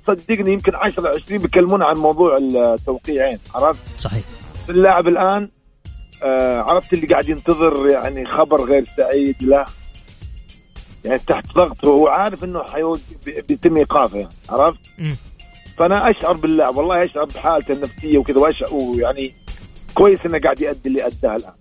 [0.07, 4.23] صدقني يمكن 10 20 بيكلمونا عن موضوع التوقيعين عرفت؟ صحيح
[4.69, 5.49] اللاعب الآن
[6.23, 9.65] آه عرفت اللي قاعد ينتظر يعني خبر غير سعيد له
[11.05, 12.65] يعني تحت ضغط وهو عارف إنه
[13.49, 15.13] بيتم إيقافه يعني عرفت؟ م.
[15.79, 19.35] فأنا أشعر باللاعب والله أشعر بحالته النفسية وكذا واشعر ويعني
[19.95, 21.53] كويس إنه قاعد يؤدي اللي أداه الآن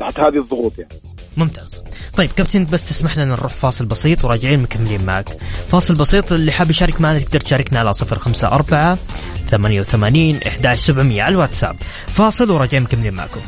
[0.00, 0.94] تحت هذه الضغوط يعني
[1.36, 1.82] ممتاز.
[2.16, 5.28] طيب كابتن بس تسمح لنا نروح فاصل بسيط وراجعين مكملين معك.
[5.70, 8.98] فاصل بسيط اللي حاب يشارك معنا تقدر تشاركنا على 054
[9.50, 11.76] 88 11700 على الواتساب.
[12.06, 13.40] فاصل وراجعين مكملين معكم.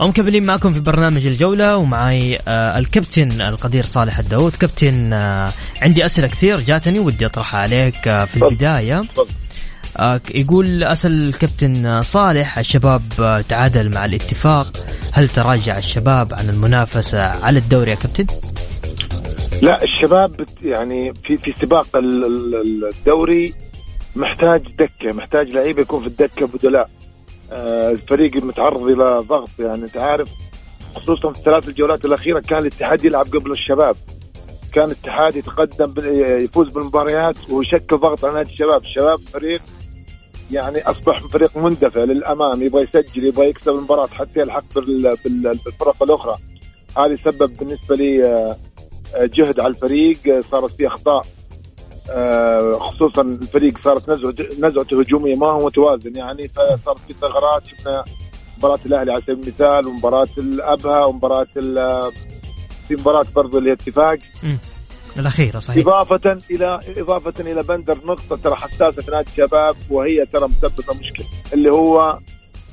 [0.00, 5.52] ومكملين معكم في برنامج الجولة ومعي آه الكابتن القدير صالح الداود كابتن آه
[5.82, 9.02] عندي أسئلة كثير جاتني ودي أطرحها عليك آه في البداية.
[10.34, 14.66] يقول أسأل الكابتن صالح الشباب آه، تعادل مع الاتفاق.
[15.12, 18.26] هل تراجع الشباب عن المنافسة على الدوري يا كابتن؟
[19.62, 23.54] لا الشباب يعني في في سباق الدوري
[24.16, 26.90] محتاج دكة محتاج لعيبة يكون في الدكة بدلاء.
[27.52, 30.28] آه، الفريق متعرض إلى ضغط يعني أنت عارف
[30.94, 33.96] خصوصا في الثلاث الجولات الأخيرة كان الاتحاد يلعب قبل الشباب.
[34.72, 35.94] كان الاتحاد يتقدم
[36.44, 38.82] يفوز بالمباريات ويشكل ضغط على نادي الشباب.
[38.82, 39.60] الشباب فريق
[40.50, 46.36] يعني أصبح فريق مندفع للأمام يبغى يسجل يبغى يكسب المباراة حتى يلحق بالفرق الأخرى.
[46.98, 48.56] هذه سبب بالنسبة لي آه،
[49.16, 50.40] جهد على الفريق.
[50.50, 51.26] صارت فيه أخطاء
[52.10, 54.08] آه، خصوصا الفريق صارت
[54.60, 56.48] نزعته هجومية ما هو متوازن يعني.
[56.48, 58.04] فصارت في ثغرات شفنا
[58.58, 61.46] مباراة الأهلي على سبيل المثال ومباراة الأبها ومباراة
[62.88, 64.18] في مباراة برضو اللي اتفاق
[65.20, 65.86] الأخيرة صحيح.
[65.86, 71.26] إضافة إلى إضافة إلى بندر نقطة ترى حساسة في نادي الشباب وهي ترى مسببة مشكلة
[71.52, 72.18] اللي هو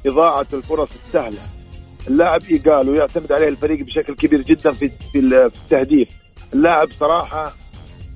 [0.05, 1.41] إضاعة الفرص السهلة.
[2.07, 6.07] اللاعب إيجالو يعتمد عليه الفريق بشكل كبير جدا في في التهديف.
[6.53, 7.53] اللاعب صراحة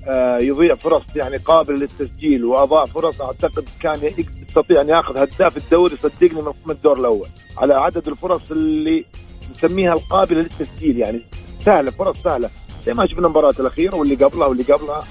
[0.08, 4.00] آه، يضيع فرص يعني قابلة للتسجيل وأضاع فرص أعتقد كان
[4.48, 7.28] يستطيع أن يأخذ هداف الدوري صدقني من الدور الأول.
[7.58, 9.04] على عدد الفرص اللي
[9.56, 11.20] نسميها القابلة للتسجيل يعني
[11.64, 12.50] سهلة فرص سهلة.
[12.86, 15.04] زي ما شفنا المباراة الأخيرة واللي قبلها واللي قبلها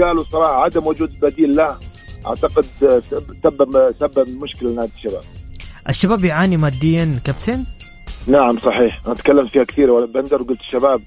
[0.00, 1.76] قالوا صراحة عدم وجود بديل له
[2.26, 2.64] أعتقد
[3.44, 5.22] سبب سبب مشكلة لنادي الشباب.
[5.88, 7.64] الشباب يعاني ماديا كابتن؟
[8.26, 11.02] نعم صحيح أنا تكلمت فيها كثير ولا بندر وقلت الشباب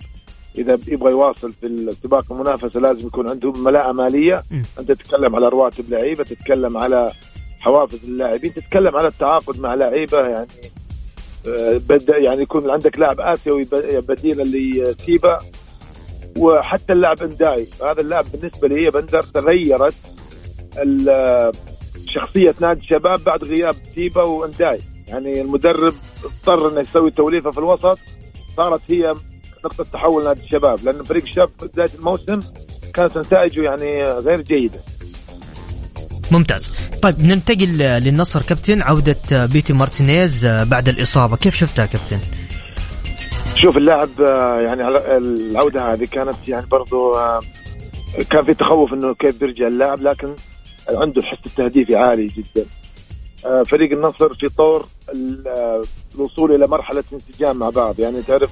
[0.57, 4.61] إذا يبغى يواصل في السباق المنافسة لازم يكون عنده ملاءة مالية م.
[4.79, 7.11] أنت تتكلم على رواتب لعيبة تتكلم على
[7.59, 10.47] حوافز اللاعبين تتكلم على التعاقد مع لعيبة يعني
[11.89, 13.67] بدأ يعني يكون عندك لاعب آسيوي
[14.07, 15.39] بديل اللي سيبا
[16.37, 17.67] وحتى اللاعب إنداي.
[17.81, 19.95] هذا اللاعب بالنسبة لي بندر تغيرت
[22.05, 24.79] شخصية نادي الشباب بعد غياب سيبا وإنداي.
[25.07, 27.99] يعني المدرب اضطر إنه يسوي توليفة في الوسط.
[28.57, 29.15] صارت هي
[29.65, 32.39] نقطة تحول نادي الشباب لأن فريق الشباب بدايه الموسم
[32.93, 34.79] كانت نتائجه يعني غير جيدة.
[36.31, 36.73] ممتاز.
[37.01, 41.37] طيب ننتقل للنصر كابتن عودة بيتي مارتينيز بعد الإصابة.
[41.37, 42.19] كيف شفتها كابتن؟
[43.55, 44.09] شوف اللاعب
[44.65, 47.13] يعني العودة هذه كانت يعني برضو
[48.29, 50.35] كان في تخوف إنه كيف بيرجع اللاعب لكن
[50.89, 52.65] عنده الحس التهديفي عالي جدا.
[53.63, 54.87] فريق النصر في طور
[56.15, 57.99] الوصول إلى مرحلة انسجام مع بعض.
[57.99, 58.49] يعني تعرف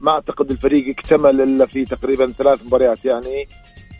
[0.00, 3.04] ما أعتقد الفريق اكتمل إلا في تقريبا ثلاث مباريات.
[3.04, 3.48] يعني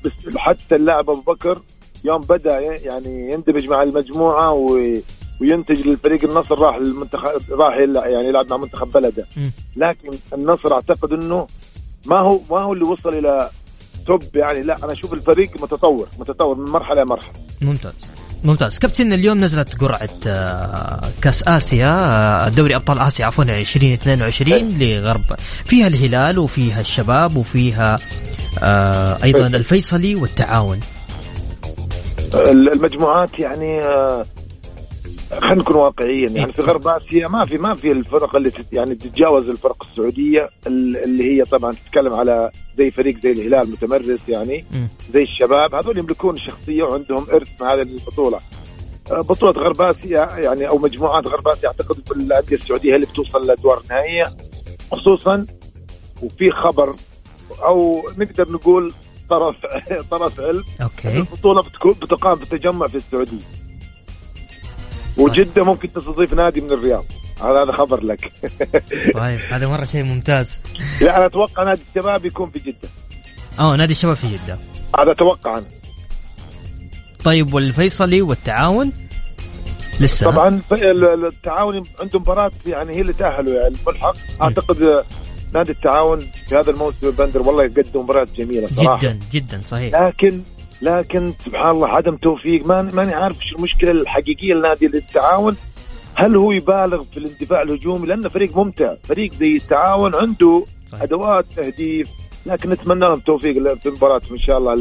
[0.05, 1.63] بس حتى اللاعب أبو بكر
[2.07, 4.53] يوم بدأ يعني يندمج مع المجموعة
[5.41, 9.27] وينتج للفريق النصر راح للمنتخب راح يعني يلعب مع منتخب بلده.
[9.77, 11.47] لكن النصر اعتقد إنه
[12.07, 13.51] ما هو ما هو اللي وصل إلى
[14.07, 14.63] توب يعني.
[14.63, 17.33] لا أنا أشوف الفريق متطور متطور من مرحلة لمرحله
[17.63, 18.11] ممتاز.
[18.45, 18.79] ممتاز.
[18.79, 21.89] كابتن اليوم نزلت قرعة آه، كأس آسيا
[22.47, 25.25] آه، دوري أبطال آسيا عفوا 2022 لغرب.
[25.65, 27.99] فيها الهلال وفيها الشباب وفيها
[28.63, 30.81] آه، أيضا الفيصلي والتعاون.
[32.35, 33.81] المجموعات يعني
[35.31, 39.49] خلينا نكون واقعيين يعني في غرب آسيا ما في ما في الفرق اللي يعني تتجاوز
[39.49, 44.65] الفرق السعودية اللي هي طبعا تتكلم على زي فريق زي الهلال متمرس يعني
[45.13, 48.41] زي الشباب هذول يملكون شخصية وعندهم إرث مع هذه البطولة.
[49.11, 53.43] آه، بطولة غرب آسيا يعني أو مجموعات غرب آسيا أعتقد الانديه السعودية هي اللي بتوصل
[53.43, 54.25] للادوار النهائيه
[54.93, 55.47] خصوصا
[56.23, 56.95] وفي خبر
[57.63, 58.93] أو نقدر نقول
[59.31, 59.57] طرف
[60.11, 60.65] طرف علم.
[60.83, 61.17] أوكي.
[61.19, 63.39] البطولة بتكون بتقام في التجمع في السعودية.
[65.17, 67.05] وجدة ممكن تستضيف نادي من الرياض.
[67.41, 68.33] هذا خبر لك.
[69.15, 70.63] طيب هذا مرة شيء ممتاز.
[71.01, 72.89] لا أنا أتوقع نادي الشباب يكون في جدة.
[73.59, 74.59] آه نادي الشباب في جدة.
[74.99, 75.67] هذا أتوقع أنا.
[77.25, 78.93] طيب والفيصلي والتعاون؟
[80.01, 80.31] لسه.
[80.31, 85.05] طبعا التعاون عندهم مباراة يعني هي اللي تأهلوا يعني الملحق أعتقد
[85.55, 89.01] نادي التعاون في هذا الموسم بندر والله يقدم مباريات جميلة صراحة.
[89.01, 89.95] جدا جدا صحيح.
[89.95, 90.41] لكن
[90.83, 95.57] لكن سبحان الله عدم توفيق ماني عارف شو المشكلة الحقيقية لنادي التعاون.
[96.15, 101.03] هل هو يبالغ في الاندفاع الهجومي؟ لأنه فريق ممتع فريق زي التعاون عنده صحيح.
[101.03, 102.09] أدوات تهديف
[102.47, 104.75] لكن نتمنى لهم التوفيق في المباراة إن شاء الله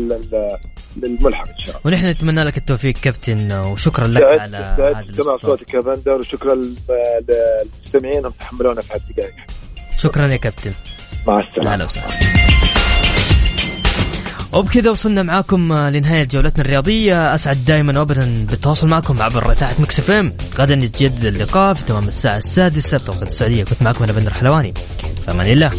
[0.98, 1.82] للملحق إن شاء الله.
[1.86, 8.26] ونحن نتمنى لك التوفيق كابتن وشكرا لك على هذا سمع صوتك يا بندر وشكرا للمستمعين
[8.26, 9.34] هم تحملونا في هالدقائق.
[10.06, 10.72] شكرا يا كابتن.
[11.28, 11.74] مع السلامة.
[11.74, 12.08] أهلا وسهلا.
[14.54, 17.36] وبكذا وصلنا معاكم لنهاية جولتنا الرياضية.
[17.36, 20.34] أسعد دائما وأبدا بالتواصل معكم عبر إذاعة Mix FM.
[20.60, 23.64] غدا يتجدد اللقاء في تمام الساعة السادسة بتوقيت السعودية.
[23.64, 24.74] كنت معكم أنا بندر حلواني.
[25.26, 25.72] في أمان الله.